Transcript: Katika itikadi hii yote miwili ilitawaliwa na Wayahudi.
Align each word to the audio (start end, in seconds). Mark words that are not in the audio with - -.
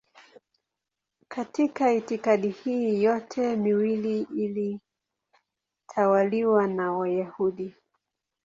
Katika 1.27 1.93
itikadi 1.93 2.49
hii 2.49 3.03
yote 3.03 3.55
miwili 3.55 4.21
ilitawaliwa 4.21 6.67
na 6.67 6.91
Wayahudi. 6.91 7.73